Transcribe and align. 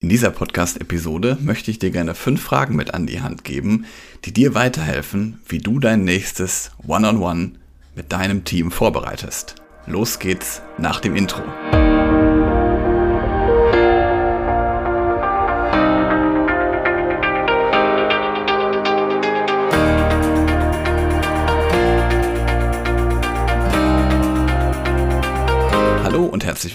In 0.00 0.10
dieser 0.10 0.30
Podcast-Episode 0.30 1.38
möchte 1.40 1.72
ich 1.72 1.80
dir 1.80 1.90
gerne 1.90 2.14
fünf 2.14 2.40
Fragen 2.40 2.76
mit 2.76 2.94
an 2.94 3.08
die 3.08 3.20
Hand 3.20 3.42
geben, 3.42 3.84
die 4.24 4.32
dir 4.32 4.54
weiterhelfen, 4.54 5.40
wie 5.48 5.58
du 5.58 5.80
dein 5.80 6.04
nächstes 6.04 6.70
One-on-One 6.86 7.18
-on 7.18 7.48
-One 7.48 7.50
mit 7.96 8.12
deinem 8.12 8.44
Team 8.44 8.70
vorbereitest. 8.70 9.56
Los 9.86 10.20
geht's 10.20 10.62
nach 10.78 11.00
dem 11.00 11.16
Intro. 11.16 11.42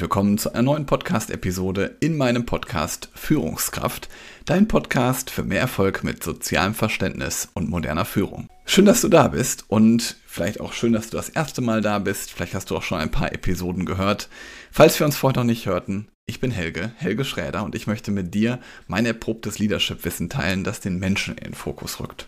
Willkommen 0.04 0.38
zu 0.38 0.52
einer 0.52 0.64
neuen 0.64 0.86
Podcast-Episode 0.86 1.96
in 2.02 2.18
meinem 2.18 2.46
Podcast 2.46 3.08
Führungskraft, 3.16 4.10
dein 4.44 4.68
Podcast 4.68 5.30
für 5.30 5.44
mehr 5.44 5.62
Erfolg 5.62 6.04
mit 6.04 6.22
sozialem 6.22 6.74
Verständnis 6.74 7.48
und 7.54 7.70
moderner 7.70 8.04
Führung. 8.04 8.50
Schön, 8.66 8.84
dass 8.84 9.00
du 9.00 9.08
da 9.08 9.30
bist 9.30 9.64
und 9.70 10.18
vielleicht 10.28 10.60
auch 10.60 10.74
schön, 10.74 10.92
dass 10.92 11.10
du 11.10 11.16
das 11.16 11.30
erste 11.30 11.62
Mal 11.62 11.80
da 11.80 12.00
bist. 12.00 12.34
Vielleicht 12.34 12.54
hast 12.54 12.70
du 12.70 12.76
auch 12.76 12.84
schon 12.84 13.00
ein 13.00 13.12
paar 13.12 13.32
Episoden 13.32 13.86
gehört. 13.86 14.28
Falls 14.72 15.00
wir 15.00 15.06
uns 15.06 15.16
vorher 15.16 15.40
noch 15.40 15.48
nicht 15.48 15.68
hörten, 15.68 16.10
ich 16.26 16.42
bin 16.42 16.52
Helge, 16.52 16.92
Helge 16.98 17.24
Schräder 17.24 17.64
und 17.64 17.74
ich 17.74 17.88
möchte 17.88 18.12
mit 18.12 18.34
dir 18.34 18.60
mein 18.88 19.06
erprobtes 19.06 19.58
Leadership-Wissen 19.58 20.30
teilen, 20.30 20.66
das 20.66 20.82
den 20.82 21.00
Menschen 21.00 21.38
in 21.38 21.52
den 21.52 21.54
Fokus 21.54 22.02
rückt. 22.02 22.28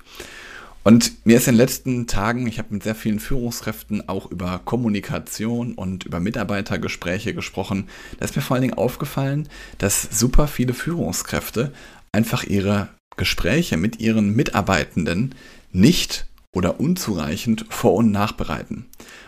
Und 0.87 1.25
mir 1.25 1.37
ist 1.37 1.47
in 1.47 1.55
den 1.55 1.61
letzten 1.61 2.05
Tagen, 2.05 2.45
ich 2.45 2.59
habe 2.59 2.71
mit 2.71 2.83
sehr 2.83 2.93
vielen 2.93 3.19
Führungskräften 3.19 4.07
auch 4.07 4.29
über 4.29 4.61
Kommunikation 4.63 5.73
und 5.73 6.03
über 6.03 6.19
Mitarbeitergespräche 6.19 7.33
gesprochen, 7.33 7.89
da 8.19 8.25
ist 8.25 8.35
mir 8.35 8.43
vor 8.43 8.53
allen 8.53 8.61
Dingen 8.61 8.77
aufgefallen, 8.77 9.49
dass 9.79 10.07
super 10.11 10.47
viele 10.47 10.75
Führungskräfte 10.75 11.73
einfach 12.11 12.43
ihre 12.43 12.89
Gespräche 13.17 13.77
mit 13.77 13.99
ihren 13.99 14.35
Mitarbeitenden 14.35 15.33
nicht 15.71 16.27
oder 16.53 16.79
unzureichend 16.79 17.65
vor- 17.69 17.95
und 17.95 18.11
nachbereiten. 18.11 18.85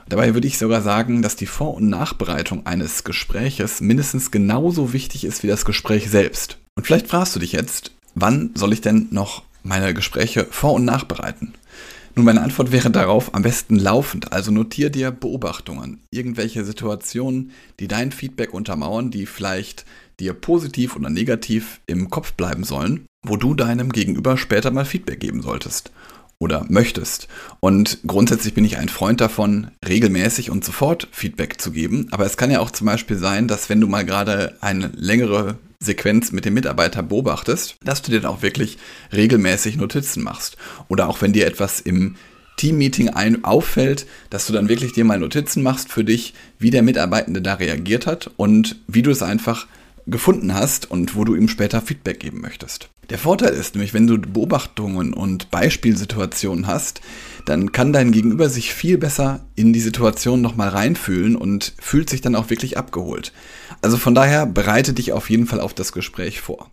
Dabei 0.09 0.35
würde 0.35 0.47
ich 0.47 0.59
sogar 0.59 0.83
sagen, 0.83 1.23
dass 1.23 1.37
die 1.37 1.47
Vor- 1.47 1.73
und 1.73 1.89
Nachbereitung 1.89 2.67
eines 2.67 3.03
Gespräches 3.03 3.81
mindestens 3.81 4.29
genauso 4.29 4.93
wichtig 4.93 5.25
ist 5.25 5.41
wie 5.41 5.47
das 5.47 5.65
Gespräch 5.65 6.11
selbst. 6.11 6.59
Und 6.75 6.85
vielleicht 6.85 7.07
fragst 7.07 7.35
du 7.35 7.39
dich 7.39 7.51
jetzt, 7.51 7.93
wann 8.13 8.51
soll 8.53 8.73
ich 8.73 8.81
denn 8.81 9.07
noch 9.09 9.41
meine 9.63 9.93
Gespräche 9.93 10.45
vor- 10.49 10.73
und 10.73 10.85
nachbereiten? 10.85 11.53
Nun, 12.17 12.25
meine 12.25 12.41
Antwort 12.41 12.71
wäre 12.71 12.89
darauf 12.89 13.35
am 13.35 13.43
besten 13.43 13.77
laufend. 13.77 14.33
Also 14.33 14.49
notier 14.49 14.89
dir 14.89 15.11
Beobachtungen, 15.11 16.01
irgendwelche 16.09 16.65
Situationen, 16.65 17.51
die 17.79 17.87
dein 17.87 18.11
Feedback 18.11 18.55
untermauern, 18.55 19.11
die 19.11 19.27
vielleicht 19.27 19.85
dir 20.19 20.33
positiv 20.33 20.95
oder 20.95 21.11
negativ 21.11 21.79
im 21.85 22.09
Kopf 22.09 22.33
bleiben 22.33 22.63
sollen, 22.63 23.05
wo 23.21 23.37
du 23.37 23.53
deinem 23.53 23.91
Gegenüber 23.91 24.35
später 24.35 24.71
mal 24.71 24.83
Feedback 24.83 25.19
geben 25.19 25.43
solltest 25.43 25.91
oder 26.39 26.65
möchtest. 26.69 27.27
Und 27.59 27.99
grundsätzlich 28.05 28.55
bin 28.55 28.65
ich 28.65 28.77
ein 28.77 28.89
Freund 28.89 29.21
davon, 29.21 29.71
regelmäßig 29.87 30.49
und 30.49 30.65
sofort 30.65 31.07
Feedback 31.11 31.61
zu 31.61 31.71
geben. 31.71 32.07
Aber 32.11 32.25
es 32.25 32.37
kann 32.37 32.51
ja 32.51 32.59
auch 32.59 32.71
zum 32.71 32.87
Beispiel 32.87 33.17
sein, 33.17 33.47
dass 33.47 33.69
wenn 33.69 33.81
du 33.81 33.87
mal 33.87 34.05
gerade 34.05 34.55
eine 34.61 34.87
längere 34.95 35.57
Sequenz 35.79 36.31
mit 36.31 36.45
dem 36.45 36.55
Mitarbeiter 36.55 37.03
beobachtest, 37.03 37.77
dass 37.83 38.01
du 38.01 38.11
dir 38.11 38.21
dann 38.21 38.31
auch 38.31 38.41
wirklich 38.41 38.77
regelmäßig 39.13 39.77
Notizen 39.77 40.23
machst. 40.23 40.57
Oder 40.87 41.07
auch 41.07 41.21
wenn 41.21 41.33
dir 41.33 41.45
etwas 41.45 41.79
im 41.79 42.15
Teammeeting 42.57 43.09
ein 43.09 43.43
auffällt, 43.43 44.07
dass 44.31 44.47
du 44.47 44.53
dann 44.53 44.67
wirklich 44.67 44.91
dir 44.91 45.05
mal 45.05 45.19
Notizen 45.19 45.61
machst 45.61 45.91
für 45.91 46.03
dich, 46.03 46.33
wie 46.57 46.71
der 46.71 46.81
Mitarbeitende 46.81 47.41
da 47.41 47.53
reagiert 47.53 48.07
hat 48.07 48.31
und 48.35 48.77
wie 48.87 49.03
du 49.03 49.11
es 49.11 49.21
einfach 49.21 49.67
gefunden 50.07 50.53
hast 50.53 50.89
und 50.89 51.15
wo 51.15 51.23
du 51.23 51.35
ihm 51.35 51.47
später 51.47 51.81
Feedback 51.81 52.19
geben 52.19 52.41
möchtest. 52.41 52.89
Der 53.09 53.17
Vorteil 53.17 53.53
ist 53.53 53.75
nämlich, 53.75 53.93
wenn 53.93 54.07
du 54.07 54.17
Beobachtungen 54.17 55.13
und 55.13 55.49
Beispielsituationen 55.49 56.67
hast, 56.67 56.99
dann 57.45 57.71
kann 57.71 57.93
dein 57.93 58.11
Gegenüber 58.11 58.49
sich 58.49 58.73
viel 58.73 58.97
besser 58.97 59.45
in 59.55 59.71
die 59.71 59.79
Situation 59.79 60.41
nochmal 60.41 60.69
reinfühlen 60.69 61.37
und 61.37 61.73
fühlt 61.79 62.09
sich 62.09 62.19
dann 62.19 62.35
auch 62.35 62.49
wirklich 62.49 62.77
abgeholt. 62.77 63.31
Also 63.81 63.95
von 63.95 64.13
daher 64.13 64.45
bereite 64.45 64.93
dich 64.93 65.13
auf 65.13 65.29
jeden 65.29 65.47
Fall 65.47 65.61
auf 65.61 65.73
das 65.73 65.93
Gespräch 65.93 66.41
vor. 66.41 66.69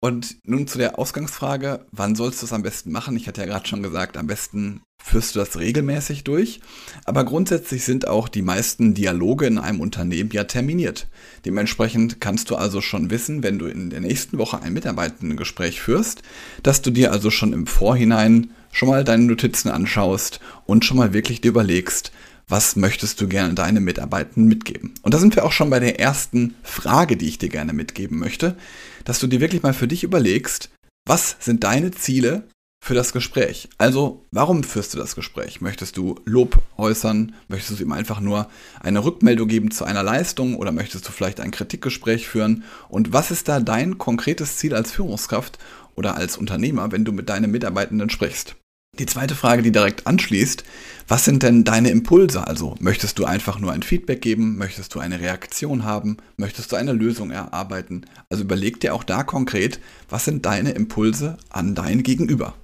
Und 0.00 0.36
nun 0.44 0.68
zu 0.68 0.78
der 0.78 0.98
Ausgangsfrage, 0.98 1.84
wann 1.90 2.14
sollst 2.14 2.40
du 2.40 2.46
es 2.46 2.52
am 2.52 2.62
besten 2.62 2.92
machen? 2.92 3.16
Ich 3.16 3.26
hatte 3.26 3.40
ja 3.40 3.46
gerade 3.48 3.66
schon 3.66 3.82
gesagt, 3.82 4.16
am 4.16 4.28
besten 4.28 4.82
führst 5.02 5.34
du 5.34 5.40
das 5.40 5.58
regelmäßig 5.58 6.22
durch. 6.22 6.60
Aber 7.04 7.24
grundsätzlich 7.24 7.84
sind 7.84 8.06
auch 8.06 8.28
die 8.28 8.42
meisten 8.42 8.94
Dialoge 8.94 9.46
in 9.46 9.58
einem 9.58 9.80
Unternehmen 9.80 10.30
ja 10.32 10.44
terminiert. 10.44 11.08
Dementsprechend 11.44 12.20
kannst 12.20 12.50
du 12.50 12.56
also 12.56 12.80
schon 12.80 13.10
wissen, 13.10 13.42
wenn 13.42 13.58
du 13.58 13.66
in 13.66 13.90
der 13.90 14.00
nächsten 14.00 14.38
Woche 14.38 14.62
ein 14.62 14.72
Mitarbeitendengespräch 14.72 15.80
führst, 15.80 16.22
dass 16.62 16.80
du 16.80 16.90
dir 16.90 17.10
also 17.10 17.30
schon 17.30 17.52
im 17.52 17.66
Vorhinein 17.66 18.50
schon 18.70 18.88
mal 18.88 19.02
deine 19.02 19.24
Notizen 19.24 19.68
anschaust 19.68 20.38
und 20.66 20.84
schon 20.84 20.96
mal 20.96 21.12
wirklich 21.12 21.40
dir 21.40 21.48
überlegst, 21.48 22.12
was 22.48 22.76
möchtest 22.76 23.20
du 23.20 23.28
gerne 23.28 23.54
deinen 23.54 23.84
Mitarbeitenden 23.84 24.48
mitgeben? 24.48 24.94
Und 25.02 25.14
da 25.14 25.18
sind 25.18 25.36
wir 25.36 25.44
auch 25.44 25.52
schon 25.52 25.70
bei 25.70 25.80
der 25.80 26.00
ersten 26.00 26.54
Frage, 26.62 27.16
die 27.16 27.28
ich 27.28 27.38
dir 27.38 27.50
gerne 27.50 27.72
mitgeben 27.72 28.18
möchte, 28.18 28.56
dass 29.04 29.18
du 29.18 29.26
dir 29.26 29.40
wirklich 29.40 29.62
mal 29.62 29.74
für 29.74 29.88
dich 29.88 30.02
überlegst, 30.02 30.70
was 31.06 31.36
sind 31.40 31.64
deine 31.64 31.90
Ziele 31.90 32.48
für 32.84 32.94
das 32.94 33.12
Gespräch? 33.12 33.68
Also, 33.76 34.24
warum 34.30 34.62
führst 34.62 34.94
du 34.94 34.98
das 34.98 35.14
Gespräch? 35.14 35.60
Möchtest 35.60 35.96
du 35.96 36.16
Lob 36.24 36.62
äußern? 36.76 37.34
Möchtest 37.48 37.80
du 37.80 37.84
ihm 37.84 37.92
einfach 37.92 38.20
nur 38.20 38.48
eine 38.80 39.04
Rückmeldung 39.04 39.48
geben 39.48 39.70
zu 39.70 39.84
einer 39.84 40.02
Leistung 40.02 40.56
oder 40.56 40.72
möchtest 40.72 41.06
du 41.08 41.12
vielleicht 41.12 41.40
ein 41.40 41.50
Kritikgespräch 41.50 42.28
führen? 42.28 42.64
Und 42.88 43.12
was 43.12 43.30
ist 43.30 43.48
da 43.48 43.60
dein 43.60 43.98
konkretes 43.98 44.56
Ziel 44.56 44.74
als 44.74 44.92
Führungskraft 44.92 45.58
oder 45.96 46.16
als 46.16 46.36
Unternehmer, 46.36 46.92
wenn 46.92 47.04
du 47.04 47.12
mit 47.12 47.28
deinen 47.28 47.50
Mitarbeitenden 47.50 48.10
sprichst? 48.10 48.56
Die 48.98 49.06
zweite 49.06 49.36
Frage, 49.36 49.62
die 49.62 49.70
direkt 49.70 50.06
anschließt, 50.06 50.64
was 51.06 51.24
sind 51.24 51.42
denn 51.42 51.62
deine 51.64 51.90
Impulse? 51.90 52.46
Also 52.46 52.74
möchtest 52.80 53.18
du 53.18 53.24
einfach 53.24 53.60
nur 53.60 53.72
ein 53.72 53.82
Feedback 53.82 54.20
geben? 54.20 54.58
Möchtest 54.58 54.94
du 54.94 54.98
eine 54.98 55.20
Reaktion 55.20 55.84
haben? 55.84 56.16
Möchtest 56.36 56.72
du 56.72 56.76
eine 56.76 56.92
Lösung 56.92 57.30
erarbeiten? 57.30 58.06
Also 58.28 58.42
überleg 58.42 58.80
dir 58.80 58.94
auch 58.94 59.04
da 59.04 59.22
konkret, 59.22 59.78
was 60.08 60.24
sind 60.24 60.44
deine 60.44 60.72
Impulse 60.72 61.36
an 61.48 61.74
dein 61.74 62.02
Gegenüber? 62.02 62.54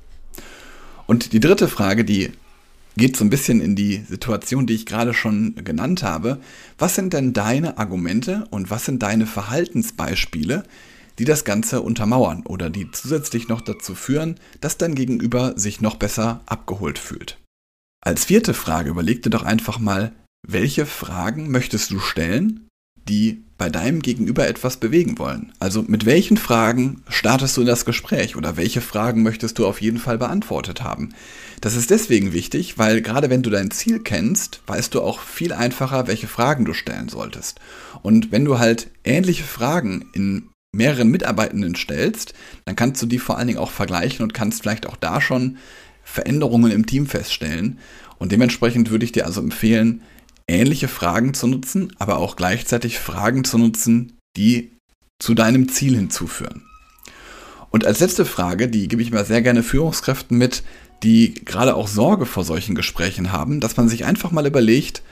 Und 1.06 1.32
die 1.32 1.40
dritte 1.40 1.68
Frage, 1.68 2.04
die 2.04 2.32
geht 2.96 3.16
so 3.16 3.24
ein 3.24 3.30
bisschen 3.30 3.60
in 3.60 3.76
die 3.76 4.04
Situation, 4.08 4.66
die 4.66 4.74
ich 4.74 4.86
gerade 4.86 5.14
schon 5.14 5.54
genannt 5.56 6.02
habe. 6.02 6.40
Was 6.78 6.94
sind 6.94 7.12
denn 7.12 7.32
deine 7.32 7.78
Argumente 7.78 8.46
und 8.50 8.70
was 8.70 8.84
sind 8.84 9.02
deine 9.02 9.26
Verhaltensbeispiele, 9.26 10.64
die 11.18 11.24
das 11.24 11.44
Ganze 11.44 11.80
untermauern 11.80 12.44
oder 12.46 12.70
die 12.70 12.90
zusätzlich 12.90 13.48
noch 13.48 13.60
dazu 13.60 13.94
führen, 13.94 14.40
dass 14.60 14.78
dein 14.78 14.94
Gegenüber 14.94 15.54
sich 15.56 15.80
noch 15.80 15.96
besser 15.96 16.40
abgeholt 16.46 16.98
fühlt. 16.98 17.38
Als 18.04 18.26
vierte 18.26 18.54
Frage 18.54 18.90
überleg 18.90 19.22
dir 19.22 19.30
doch 19.30 19.44
einfach 19.44 19.78
mal, 19.78 20.12
welche 20.46 20.84
Fragen 20.84 21.50
möchtest 21.50 21.90
du 21.90 22.00
stellen, 22.00 22.68
die 23.08 23.42
bei 23.56 23.70
deinem 23.70 24.02
Gegenüber 24.02 24.46
etwas 24.48 24.78
bewegen 24.78 25.18
wollen? 25.18 25.52
Also 25.58 25.82
mit 25.82 26.04
welchen 26.04 26.36
Fragen 26.36 27.02
startest 27.08 27.56
du 27.56 27.64
das 27.64 27.84
Gespräch 27.84 28.36
oder 28.36 28.56
welche 28.56 28.80
Fragen 28.80 29.22
möchtest 29.22 29.58
du 29.58 29.66
auf 29.66 29.80
jeden 29.80 29.98
Fall 29.98 30.18
beantwortet 30.18 30.82
haben? 30.82 31.14
Das 31.60 31.76
ist 31.76 31.90
deswegen 31.90 32.32
wichtig, 32.32 32.78
weil 32.78 33.00
gerade 33.00 33.30
wenn 33.30 33.42
du 33.42 33.50
dein 33.50 33.70
Ziel 33.70 34.00
kennst, 34.00 34.60
weißt 34.66 34.94
du 34.94 35.02
auch 35.02 35.20
viel 35.20 35.52
einfacher, 35.52 36.06
welche 36.06 36.28
Fragen 36.28 36.64
du 36.64 36.74
stellen 36.74 37.08
solltest. 37.08 37.60
Und 38.02 38.32
wenn 38.32 38.44
du 38.44 38.58
halt 38.58 38.90
ähnliche 39.04 39.44
Fragen 39.44 40.10
in 40.12 40.50
mehreren 40.74 41.08
Mitarbeitenden 41.10 41.74
stellst, 41.74 42.34
dann 42.64 42.76
kannst 42.76 43.02
du 43.02 43.06
die 43.06 43.18
vor 43.18 43.38
allen 43.38 43.48
Dingen 43.48 43.58
auch 43.58 43.70
vergleichen 43.70 44.22
und 44.22 44.34
kannst 44.34 44.62
vielleicht 44.62 44.86
auch 44.86 44.96
da 44.96 45.20
schon 45.20 45.58
Veränderungen 46.02 46.70
im 46.70 46.86
Team 46.86 47.06
feststellen. 47.06 47.78
Und 48.18 48.32
dementsprechend 48.32 48.90
würde 48.90 49.04
ich 49.04 49.12
dir 49.12 49.26
also 49.26 49.40
empfehlen, 49.40 50.02
ähnliche 50.46 50.88
Fragen 50.88 51.34
zu 51.34 51.46
nutzen, 51.46 51.92
aber 51.98 52.18
auch 52.18 52.36
gleichzeitig 52.36 52.98
Fragen 52.98 53.44
zu 53.44 53.58
nutzen, 53.58 54.18
die 54.36 54.72
zu 55.18 55.34
deinem 55.34 55.68
Ziel 55.68 55.96
hinzuführen. 55.96 56.62
Und 57.70 57.86
als 57.86 58.00
letzte 58.00 58.24
Frage, 58.24 58.68
die 58.68 58.88
gebe 58.88 59.02
ich 59.02 59.10
mal 59.10 59.24
sehr 59.24 59.42
gerne 59.42 59.62
Führungskräften 59.62 60.38
mit, 60.38 60.62
die 61.02 61.34
gerade 61.34 61.74
auch 61.74 61.88
Sorge 61.88 62.26
vor 62.26 62.44
solchen 62.44 62.74
Gesprächen 62.74 63.32
haben, 63.32 63.60
dass 63.60 63.76
man 63.76 63.88
sich 63.88 64.04
einfach 64.04 64.30
mal 64.30 64.46
überlegt, 64.46 65.02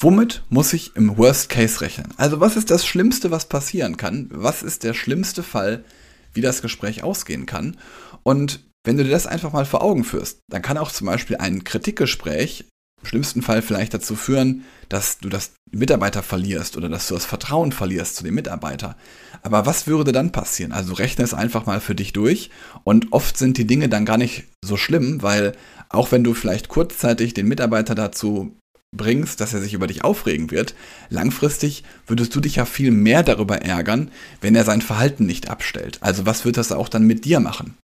Womit 0.00 0.44
muss 0.48 0.72
ich 0.72 0.94
im 0.94 1.18
Worst 1.18 1.48
Case 1.48 1.80
rechnen? 1.80 2.14
Also 2.16 2.38
was 2.38 2.56
ist 2.56 2.70
das 2.70 2.86
Schlimmste, 2.86 3.32
was 3.32 3.48
passieren 3.48 3.96
kann? 3.96 4.28
Was 4.32 4.62
ist 4.62 4.84
der 4.84 4.94
schlimmste 4.94 5.42
Fall, 5.42 5.84
wie 6.32 6.40
das 6.40 6.62
Gespräch 6.62 7.02
ausgehen 7.02 7.46
kann? 7.46 7.76
Und 8.22 8.60
wenn 8.84 8.96
du 8.96 9.02
dir 9.02 9.10
das 9.10 9.26
einfach 9.26 9.52
mal 9.52 9.66
vor 9.66 9.82
Augen 9.82 10.04
führst, 10.04 10.38
dann 10.48 10.62
kann 10.62 10.78
auch 10.78 10.92
zum 10.92 11.08
Beispiel 11.08 11.36
ein 11.38 11.64
Kritikgespräch 11.64 12.66
im 13.02 13.06
schlimmsten 13.06 13.42
Fall 13.42 13.60
vielleicht 13.60 13.92
dazu 13.92 14.14
führen, 14.14 14.64
dass 14.88 15.18
du 15.18 15.28
das 15.28 15.52
Mitarbeiter 15.70 16.22
verlierst 16.22 16.76
oder 16.76 16.88
dass 16.88 17.08
du 17.08 17.14
das 17.14 17.26
Vertrauen 17.26 17.72
verlierst 17.72 18.16
zu 18.16 18.24
dem 18.24 18.34
Mitarbeiter. 18.34 18.96
Aber 19.42 19.66
was 19.66 19.86
würde 19.86 20.12
dann 20.12 20.32
passieren? 20.32 20.72
Also 20.72 20.94
rechne 20.94 21.24
es 21.24 21.34
einfach 21.34 21.66
mal 21.66 21.80
für 21.80 21.94
dich 21.94 22.12
durch 22.12 22.50
und 22.84 23.12
oft 23.12 23.36
sind 23.36 23.58
die 23.58 23.66
Dinge 23.66 23.88
dann 23.88 24.04
gar 24.04 24.16
nicht 24.16 24.44
so 24.64 24.76
schlimm, 24.76 25.22
weil 25.22 25.52
auch 25.88 26.12
wenn 26.12 26.24
du 26.24 26.34
vielleicht 26.34 26.68
kurzzeitig 26.68 27.34
den 27.34 27.48
Mitarbeiter 27.48 27.94
dazu 27.94 28.56
bringst, 28.96 29.40
dass 29.40 29.52
er 29.52 29.60
sich 29.60 29.74
über 29.74 29.86
dich 29.86 30.02
aufregen 30.02 30.50
wird, 30.50 30.74
langfristig 31.10 31.84
würdest 32.06 32.34
du 32.34 32.40
dich 32.40 32.56
ja 32.56 32.64
viel 32.64 32.90
mehr 32.90 33.22
darüber 33.22 33.60
ärgern, 33.60 34.10
wenn 34.40 34.54
er 34.54 34.64
sein 34.64 34.80
Verhalten 34.80 35.26
nicht 35.26 35.50
abstellt. 35.50 35.98
Also 36.00 36.24
was 36.24 36.44
wird 36.44 36.56
das 36.56 36.72
auch 36.72 36.88
dann 36.88 37.04
mit 37.04 37.24
dir 37.24 37.40
machen? 37.40 37.76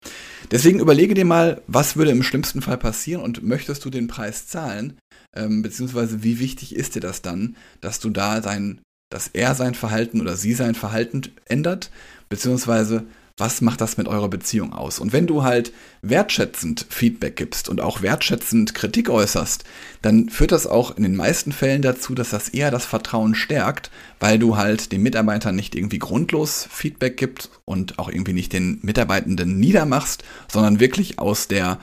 Deswegen 0.51 0.81
überlege 0.81 1.15
dir 1.15 1.25
mal, 1.25 1.63
was 1.67 1.97
würde 1.97 2.11
im 2.11 2.23
schlimmsten 2.23 2.63
Fall 2.63 2.79
passieren 2.79 3.23
und 3.23 3.43
möchtest 3.43 3.85
du 3.85 3.91
den 3.91 4.09
Preis 4.09 4.47
zahlen, 4.47 4.99
ähm, 5.35 5.63
beziehungsweise 5.63 6.23
wie 6.23 6.39
wichtig 6.39 6.75
ist 6.75 6.95
dir 6.95 7.01
das 7.01 7.23
dann, 7.23 7.57
dass 7.81 8.01
du 8.01 8.09
da 8.11 8.41
sein, 8.41 8.81
dass 9.11 9.29
er 9.29 9.55
sein 9.55 9.75
Verhalten 9.75 10.21
oder 10.21 10.37
sie 10.37 10.55
sein 10.55 10.75
Verhalten 10.75 11.23
ändert, 11.47 11.91
beziehungsweise 12.29 13.05
was 13.37 13.61
macht 13.61 13.81
das 13.81 13.97
mit 13.97 14.07
eurer 14.07 14.29
Beziehung 14.29 14.73
aus? 14.73 15.01
Und 15.01 15.13
wenn 15.13 15.27
du 15.27 15.43
halt 15.43 15.73
wertschätzend 16.03 16.87
Feedback 16.89 17.35
gibst 17.35 17.69
und 17.69 17.81
auch 17.81 18.01
wertschätzend 18.01 18.77
Kritik 18.77 19.11
äußerst, 19.11 19.65
dann 20.03 20.29
führt 20.29 20.53
das 20.53 20.69
auch 20.69 20.97
in 20.97 21.03
den 21.03 21.17
meisten 21.17 21.51
Fällen 21.51 21.83
dazu, 21.83 22.15
dass 22.15 22.31
das 22.31 22.51
eher 22.51 22.71
das 22.71 22.85
Vertrauen 22.85 23.35
stärkt, 23.35 23.91
weil 24.21 24.39
du 24.39 24.57
halt 24.57 24.93
den 24.93 25.03
Mitarbeitern 25.03 25.57
nicht 25.57 25.75
irgendwie 25.75 25.99
grundlos 25.99 26.69
Feedback 26.71 27.17
gibst 27.17 27.51
und 27.65 27.99
auch 27.99 28.09
irgendwie 28.09 28.35
nicht 28.35 28.53
den 28.53 28.79
Mitarbeitenden 28.83 29.59
niedermachst, 29.59 30.23
sondern 30.47 30.79
wirklich 30.79 31.19
aus 31.19 31.49
der 31.49 31.81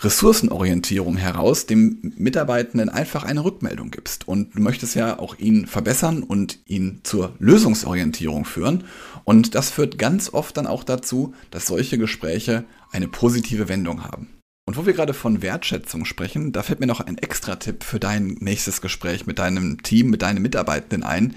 Ressourcenorientierung 0.00 1.16
heraus 1.16 1.66
dem 1.66 2.12
Mitarbeitenden 2.16 2.88
einfach 2.88 3.24
eine 3.24 3.44
Rückmeldung 3.44 3.90
gibst. 3.90 4.26
Und 4.28 4.54
du 4.54 4.60
möchtest 4.60 4.94
ja 4.94 5.18
auch 5.18 5.38
ihn 5.38 5.66
verbessern 5.66 6.22
und 6.22 6.58
ihn 6.66 7.00
zur 7.04 7.34
Lösungsorientierung 7.38 8.44
führen. 8.44 8.84
Und 9.24 9.54
das 9.54 9.70
führt 9.70 9.98
ganz 9.98 10.32
oft 10.32 10.56
dann 10.56 10.66
auch 10.66 10.84
dazu, 10.84 11.34
dass 11.50 11.66
solche 11.66 11.98
Gespräche 11.98 12.64
eine 12.90 13.08
positive 13.08 13.68
Wendung 13.68 14.04
haben. 14.04 14.28
Und 14.66 14.76
wo 14.76 14.86
wir 14.86 14.94
gerade 14.94 15.14
von 15.14 15.42
Wertschätzung 15.42 16.04
sprechen, 16.04 16.52
da 16.52 16.62
fällt 16.62 16.80
mir 16.80 16.86
noch 16.86 17.00
ein 17.00 17.18
extra 17.18 17.56
Tipp 17.56 17.84
für 17.84 18.00
dein 18.00 18.38
nächstes 18.40 18.80
Gespräch 18.80 19.26
mit 19.26 19.38
deinem 19.38 19.82
Team, 19.82 20.08
mit 20.08 20.22
deinen 20.22 20.40
Mitarbeitenden 20.40 21.02
ein. 21.02 21.36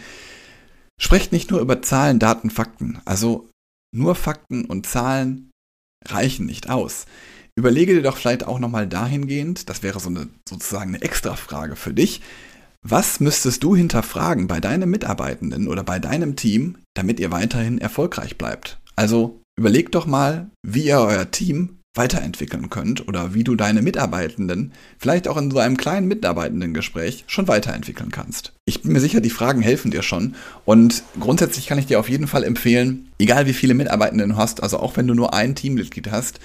Sprecht 1.00 1.32
nicht 1.32 1.52
nur 1.52 1.60
über 1.60 1.82
Zahlen, 1.82 2.20
Daten, 2.20 2.50
Fakten. 2.50 3.00
Also 3.06 3.50
nur 3.94 4.16
Fakten 4.16 4.66
und 4.66 4.88
Zahlen 4.88 5.52
reichen 6.06 6.46
nicht 6.46 6.70
aus. 6.70 7.06
Überlege 7.58 7.96
dir 7.96 8.04
doch 8.04 8.18
vielleicht 8.18 8.46
auch 8.46 8.60
nochmal 8.60 8.86
dahingehend, 8.86 9.68
das 9.68 9.82
wäre 9.82 10.00
so 10.00 10.10
eine 10.10 10.28
sozusagen 10.48 10.94
eine 10.94 11.02
Extra-Frage 11.02 11.76
für 11.76 11.92
dich, 11.92 12.22
was 12.84 13.20
müsstest 13.20 13.64
du 13.64 13.76
hinterfragen 13.76 14.48
bei 14.48 14.60
deinem 14.60 14.92
Mitarbeitenden 14.92 15.68
oder 15.68 15.84
bei 15.84 15.98
deinem 15.98 16.36
Team, 16.36 16.78
damit 16.94 17.20
ihr 17.20 17.32
weiterhin 17.32 17.80
erfolgreich 17.80 18.38
bleibt? 18.38 18.78
Also 18.96 19.42
überleg 19.58 19.92
doch 19.92 20.06
mal, 20.06 20.52
wie 20.62 20.84
ihr 20.84 21.00
euer 21.00 21.32
Team 21.32 21.80
weiterentwickeln 21.96 22.70
könnt 22.70 23.08
oder 23.08 23.34
wie 23.34 23.44
du 23.44 23.56
deine 23.56 23.82
Mitarbeitenden 23.82 24.72
vielleicht 25.00 25.28
auch 25.28 25.38
in 25.38 25.50
so 25.50 25.58
einem 25.58 25.78
kleinen 25.78 26.08
Mitarbeitendengespräch 26.08 27.24
schon 27.26 27.48
weiterentwickeln 27.48 28.12
kannst. 28.12 28.54
Ich 28.66 28.84
bin 28.84 28.94
mir 28.94 29.00
sicher, 29.00 29.20
die 29.20 29.32
Fragen 29.32 29.64
helfen 29.64 29.90
dir 29.90 30.04
schon 30.04 30.36
und 30.64 31.02
grundsätzlich 31.20 31.66
kann 31.66 31.80
ich 31.80 31.88
dir 31.88 32.00
auf 32.00 32.08
jeden 32.08 32.28
Fall 32.28 32.44
empfehlen, 32.44 33.10
egal 33.18 33.48
wie 33.48 33.54
viele 33.54 33.74
Mitarbeitenden 33.74 34.30
du 34.30 34.36
hast, 34.38 34.62
also 34.62 34.78
auch 34.78 34.96
wenn 34.96 35.08
du 35.08 35.16
nur 35.16 35.34
ein 35.34 35.56
Teammitglied 35.56 36.12
hast, 36.12 36.40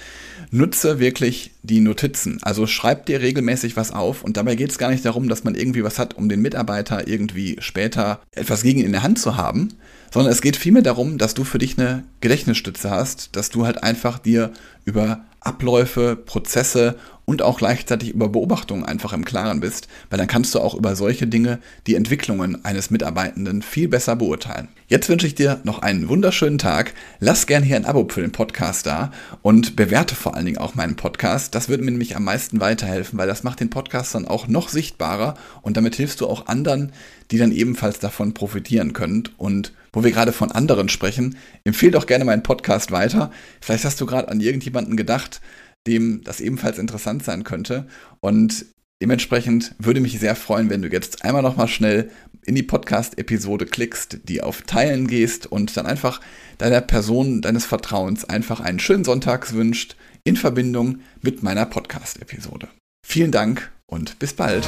nutze 0.51 0.99
wirklich 0.99 1.51
die 1.63 1.79
Notizen. 1.79 2.39
Also 2.41 2.67
schreib 2.67 3.05
dir 3.05 3.21
regelmäßig 3.21 3.75
was 3.77 3.91
auf 3.91 4.23
und 4.23 4.37
dabei 4.37 4.55
geht 4.55 4.71
es 4.71 4.77
gar 4.77 4.89
nicht 4.89 5.05
darum, 5.05 5.29
dass 5.29 5.43
man 5.43 5.55
irgendwie 5.55 5.83
was 5.83 5.99
hat, 5.99 6.15
um 6.15 6.29
den 6.29 6.41
Mitarbeiter 6.41 7.07
irgendwie 7.07 7.57
später 7.59 8.19
etwas 8.31 8.63
gegen 8.63 8.81
in 8.81 8.91
der 8.91 9.03
Hand 9.03 9.19
zu 9.19 9.37
haben, 9.37 9.69
sondern 10.11 10.31
es 10.31 10.41
geht 10.41 10.55
vielmehr 10.55 10.83
darum, 10.83 11.17
dass 11.17 11.33
du 11.33 11.43
für 11.43 11.57
dich 11.57 11.77
eine 11.77 12.03
Gedächtnisstütze 12.21 12.89
hast, 12.89 13.35
dass 13.35 13.49
du 13.49 13.65
halt 13.65 13.83
einfach 13.83 14.19
dir 14.19 14.51
über 14.85 15.21
Abläufe, 15.39 16.15
Prozesse 16.15 16.95
und 17.25 17.41
auch 17.41 17.57
gleichzeitig 17.57 18.09
über 18.09 18.29
Beobachtungen 18.29 18.83
einfach 18.83 19.13
im 19.13 19.25
Klaren 19.25 19.59
bist, 19.59 19.87
weil 20.09 20.17
dann 20.17 20.27
kannst 20.27 20.53
du 20.55 20.59
auch 20.59 20.75
über 20.75 20.95
solche 20.95 21.27
Dinge 21.27 21.59
die 21.87 21.95
Entwicklungen 21.95 22.65
eines 22.65 22.89
Mitarbeitenden 22.89 23.61
viel 23.61 23.87
besser 23.87 24.15
beurteilen. 24.15 24.67
Jetzt 24.87 25.09
wünsche 25.09 25.27
ich 25.27 25.35
dir 25.35 25.59
noch 25.63 25.79
einen 25.79 26.09
wunderschönen 26.09 26.57
Tag. 26.57 26.93
Lass 27.19 27.47
gern 27.47 27.63
hier 27.63 27.77
ein 27.77 27.85
Abo 27.85 28.07
für 28.09 28.21
den 28.21 28.31
Podcast 28.31 28.85
da 28.85 29.11
und 29.41 29.75
bewerte 29.75 30.15
vor 30.15 30.35
allen 30.35 30.45
Dingen 30.45 30.57
auch 30.57 30.75
meinen 30.75 30.95
Podcast. 30.95 31.55
Das 31.55 31.69
würde 31.69 31.83
mir 31.83 31.91
nämlich 31.91 32.15
am 32.15 32.25
meisten 32.25 32.59
weiterhelfen, 32.59 33.17
weil 33.17 33.27
das 33.27 33.43
macht 33.43 33.59
den 33.59 33.69
Podcast 33.69 34.13
dann 34.15 34.27
auch 34.27 34.47
noch 34.47 34.69
sichtbarer 34.69 35.35
und 35.61 35.77
damit 35.77 35.95
hilfst 35.95 36.21
du 36.21 36.27
auch 36.27 36.47
anderen, 36.47 36.91
die 37.31 37.37
dann 37.37 37.51
ebenfalls 37.51 37.99
davon 37.99 38.33
profitieren 38.33 38.93
können. 38.93 39.29
Und 39.37 39.73
wo 39.93 40.03
wir 40.03 40.11
gerade 40.11 40.33
von 40.33 40.51
anderen 40.51 40.89
sprechen, 40.89 41.37
empfehle 41.63 41.93
doch 41.93 42.07
gerne 42.07 42.25
meinen 42.25 42.43
Podcast 42.43 42.91
weiter. 42.91 43.31
Vielleicht 43.61 43.85
hast 43.85 44.01
du 44.01 44.05
gerade 44.05 44.27
an 44.27 44.41
irgendjemanden 44.41 44.97
gedacht, 44.97 45.39
dem 45.87 46.23
das 46.23 46.41
ebenfalls 46.41 46.77
interessant 46.77 47.23
sein 47.23 47.43
könnte. 47.43 47.87
Und 48.19 48.65
dementsprechend 49.01 49.75
würde 49.79 49.99
mich 49.99 50.19
sehr 50.19 50.35
freuen, 50.35 50.69
wenn 50.69 50.81
du 50.81 50.87
jetzt 50.87 51.23
einmal 51.23 51.41
nochmal 51.41 51.67
schnell 51.67 52.11
in 52.45 52.55
die 52.55 52.63
Podcast-Episode 52.63 53.65
klickst, 53.65 54.19
die 54.23 54.41
auf 54.41 54.63
Teilen 54.63 55.07
gehst 55.07 55.45
und 55.45 55.75
dann 55.77 55.85
einfach 55.85 56.21
deiner 56.57 56.81
Person 56.81 57.41
deines 57.41 57.65
Vertrauens 57.65 58.25
einfach 58.25 58.59
einen 58.59 58.79
schönen 58.79 59.03
Sonntags 59.03 59.53
wünscht 59.53 59.95
in 60.23 60.35
Verbindung 60.35 60.99
mit 61.21 61.43
meiner 61.43 61.65
Podcast-Episode. 61.65 62.69
Vielen 63.05 63.31
Dank 63.31 63.71
und 63.85 64.19
bis 64.19 64.33
bald. 64.33 64.67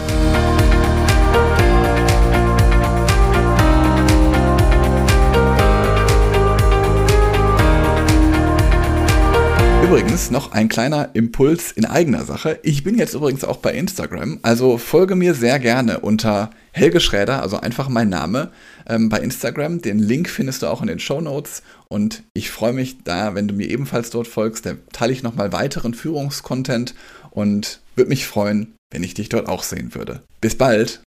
Übrigens 9.85 10.31
noch 10.31 10.51
ein 10.51 10.67
kleiner 10.67 11.11
Impuls 11.13 11.71
in 11.71 11.85
eigener 11.85 12.25
Sache. 12.25 12.59
Ich 12.63 12.83
bin 12.83 12.97
jetzt 12.97 13.13
übrigens 13.13 13.43
auch 13.43 13.57
bei 13.57 13.71
Instagram, 13.75 14.39
also 14.41 14.79
folge 14.79 15.15
mir 15.15 15.35
sehr 15.35 15.59
gerne 15.59 15.99
unter 15.99 16.49
Helge 16.71 16.99
Schräder, 16.99 17.43
also 17.43 17.59
einfach 17.59 17.87
mein 17.87 18.09
Name 18.09 18.51
ähm, 18.87 19.09
bei 19.09 19.19
Instagram. 19.19 19.83
Den 19.83 19.99
Link 19.99 20.27
findest 20.27 20.63
du 20.63 20.67
auch 20.67 20.81
in 20.81 20.87
den 20.87 20.97
Show 20.97 21.21
Notes 21.21 21.61
und 21.87 22.23
ich 22.33 22.49
freue 22.49 22.73
mich 22.73 23.03
da, 23.03 23.35
wenn 23.35 23.47
du 23.47 23.53
mir 23.53 23.69
ebenfalls 23.69 24.09
dort 24.09 24.27
folgst. 24.27 24.65
Da 24.65 24.73
teile 24.91 25.13
ich 25.13 25.21
nochmal 25.21 25.53
weiteren 25.53 25.93
Führungskontent 25.93 26.95
und 27.29 27.79
würde 27.95 28.09
mich 28.09 28.25
freuen, 28.25 28.73
wenn 28.91 29.03
ich 29.03 29.13
dich 29.13 29.29
dort 29.29 29.47
auch 29.47 29.61
sehen 29.61 29.93
würde. 29.93 30.23
Bis 30.41 30.57
bald! 30.57 31.04